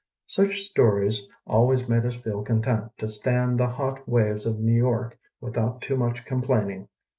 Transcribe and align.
Such 0.25 0.63
stories 0.63 1.27
always 1.45 1.87
made 1.87 2.07
us 2.07 2.15
feel 2.15 2.41
content 2.41 2.91
to 2.97 3.07
stand 3.07 3.59
the 3.59 3.67
hot 3.67 4.09
waves 4.09 4.47
of 4.47 4.57
New 4.59 4.73
York 4.73 5.19
without 5.39 5.79
too 5.81 5.95
much 5.95 6.25
complaining. 6.25 6.87